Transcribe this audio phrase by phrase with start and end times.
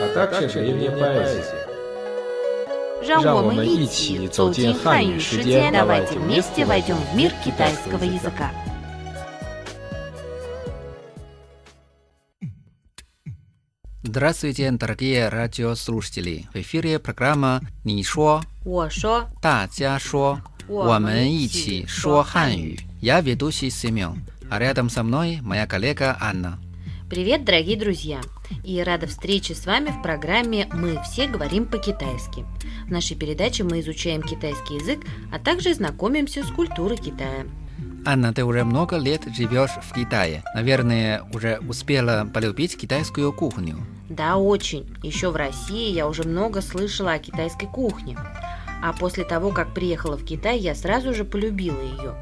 [0.00, 1.68] а также древняя поэзия.
[3.04, 8.52] 让我们让我们一一起起走走进汉进汉语语世界世界， давайте давайте вместе вместе войдем в мир китайского языка.
[14.04, 16.44] Здравствуйте, дорогие радиослушатели!
[16.52, 22.78] В эфире программа «你说 我说，大家说我们一起说汉语».
[23.00, 26.58] Я ведущий Семен, а рядом со мной моя коллега Анна.
[27.10, 28.20] Привет, дорогие друзья!
[28.63, 32.45] И рада встрече с вами в программе «Мы все говорим по-китайски».
[32.87, 37.45] В нашей передаче мы изучаем китайский язык, а также знакомимся с культурой Китая.
[38.05, 40.41] Анна, ты уже много лет живешь в Китае.
[40.55, 43.77] Наверное, уже успела полюбить китайскую кухню.
[44.09, 44.87] Да, очень.
[45.03, 48.17] Еще в России я уже много слышала о китайской кухне.
[48.81, 52.15] А после того, как приехала в Китай, я сразу же полюбила ее.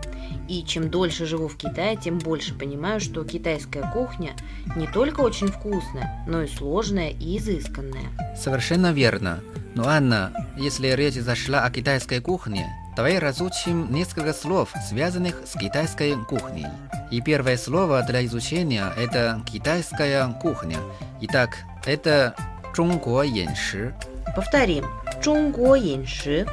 [0.49, 4.33] И чем дольше живу в Китае, тем больше понимаю, что китайская кухня
[4.77, 8.09] не только очень вкусная, но и сложная и изысканная.
[8.37, 9.41] Совершенно верно.
[9.75, 16.17] Но, Анна, если речь зашла о китайской кухне, давай разучим несколько слов, связанных с китайской
[16.25, 16.67] кухней.
[17.11, 20.79] И первое слово для изучения – это китайская кухня.
[21.21, 22.35] Итак, это
[22.73, 23.93] 中国饮食.
[24.37, 24.85] Повторим.
[25.23, 26.47] Чунго инши.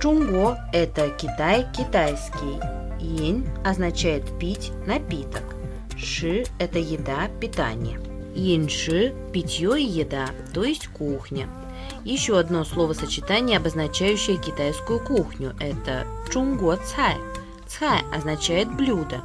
[0.00, 2.60] Чунго– это Китай, китайский.
[3.00, 5.42] Ин означает пить, напиток.
[5.96, 7.98] Ши– это еда, питание.
[8.34, 11.48] Инши– питье и еда, то есть кухня.
[12.04, 17.16] Еще одно словосочетание, обозначающее китайскую кухню– это чунго цай.
[17.66, 19.22] Цай означает блюдо.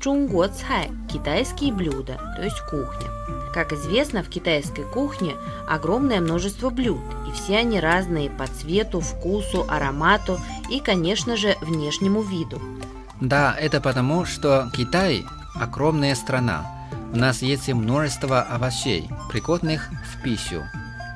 [0.00, 3.10] Чунго цай– китайские блюда, то есть кухня.
[3.56, 5.34] Как известно, в китайской кухне
[5.66, 12.20] огромное множество блюд, и все они разные по цвету, вкусу, аромату и, конечно же, внешнему
[12.20, 12.60] виду.
[13.18, 15.24] Да, это потому, что Китай–
[15.54, 16.70] огромная страна.
[17.14, 20.62] У нас есть множество овощей, пригодных в пищу.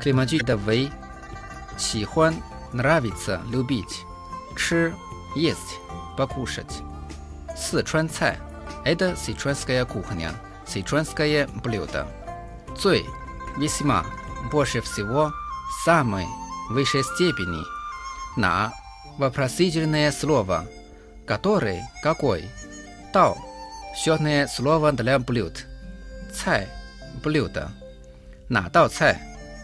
[0.03, 0.91] Климатида вэй–
[1.77, 2.37] сихуан–
[2.73, 4.07] нравится, любить.
[4.57, 4.95] Чы–
[5.37, 5.79] есть,
[6.17, 6.81] покушать.
[7.55, 8.39] Сычуан цай–
[8.87, 10.33] это сычуанская кухня,
[10.67, 12.09] сычуанское блюдо.
[12.80, 13.06] 最,
[13.58, 14.06] весьма,
[14.52, 15.34] больше всего,
[15.84, 16.26] самой,
[16.70, 17.64] высшей степени.
[18.38, 18.74] На,
[19.18, 22.50] вопросительное слово – который, какой.
[23.12, 25.66] Тау – счетное слово для блюд.
[26.32, 27.72] Цай – блюдо.
[28.50, 29.18] На дao цай,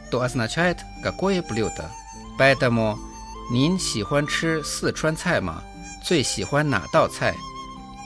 [0.09, 1.92] то означает какое блюдо.
[2.40, 2.98] Поэтому
[3.52, 5.62] 您喜欢吃四川菜吗？
[6.04, 7.36] 最喜欢哪道菜？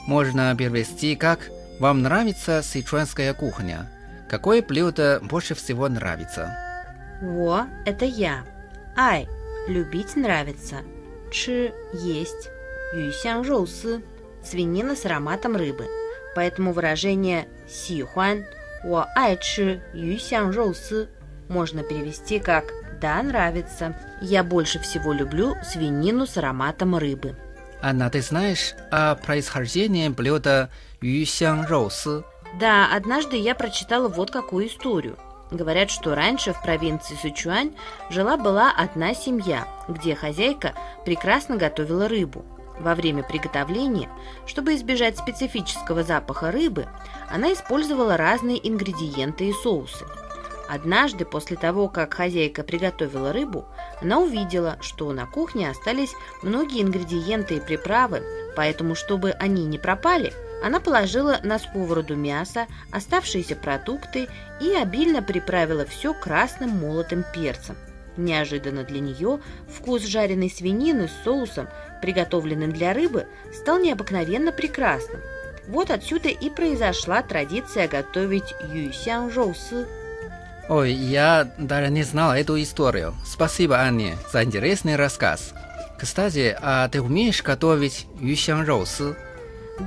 [0.06, 1.48] Можно перевести как
[1.80, 3.90] «Вам нравится сычуанская кухня?»
[4.31, 6.57] Какое блюдо больше всего нравится?
[7.21, 8.45] Во– это я.
[8.95, 9.27] Ай–
[9.67, 10.77] любить нравится.
[11.33, 12.49] Чи– есть.
[12.93, 14.01] Юсян жоусы?–
[14.41, 15.85] свинина с ароматом рыбы.
[16.33, 18.45] Поэтому выражение си хуан
[18.85, 21.09] о ай чи юсян жоусы
[21.49, 22.71] можно перевести как
[23.01, 23.97] «да, нравится».
[24.21, 27.35] Я больше всего люблю свинину с ароматом рыбы.
[27.81, 30.69] Анна, ты знаешь о происхождении блюда
[31.01, 32.23] «юсян жоусы?
[32.59, 35.17] Да, однажды я прочитала вот какую историю.
[35.51, 37.73] Говорят, что раньше в провинции Сычуань
[38.09, 40.73] жила-была одна семья, где хозяйка
[41.05, 42.45] прекрасно готовила рыбу.
[42.79, 44.09] Во время приготовления,
[44.47, 46.87] чтобы избежать специфического запаха рыбы,
[47.29, 50.05] она использовала разные ингредиенты и соусы.
[50.69, 53.65] Однажды, после того, как хозяйка приготовила рыбу,
[54.01, 56.13] она увидела, что на кухне остались
[56.43, 58.23] многие ингредиенты и приправы,
[58.55, 64.27] поэтому, чтобы они не пропали, она положила на сковороду мясо, оставшиеся продукты
[64.59, 67.75] и обильно приправила все красным молотым перцем.
[68.17, 71.67] Неожиданно для нее вкус жареной свинины с соусом,
[72.01, 75.21] приготовленным для рыбы, стал необыкновенно прекрасным.
[75.67, 79.87] Вот отсюда и произошла традиция готовить юйсян роусы.
[80.67, 83.15] Ой, я даже не знал эту историю.
[83.25, 85.53] Спасибо, Анне, за интересный рассказ.
[85.97, 89.15] Кстати, а ты умеешь готовить юсян роусы?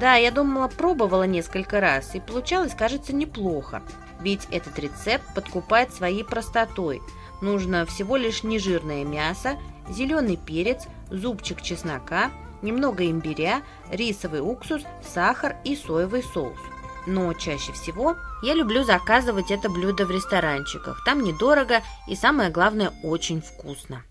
[0.00, 3.82] Да, я думала, пробовала несколько раз, и получалось, кажется, неплохо.
[4.20, 7.00] Ведь этот рецепт подкупает своей простотой.
[7.41, 9.56] Нужно всего лишь нежирное мясо,
[9.88, 12.31] зеленый перец, зубчик чеснока,
[12.62, 16.58] немного имбиря, рисовый уксус, сахар и соевый соус.
[17.06, 21.05] Но чаще всего я люблю заказывать это блюдо в ресторанчиках.
[21.05, 24.02] Там недорого и, самое главное, очень вкусно.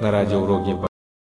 [0.00, 0.76] На радиоуроке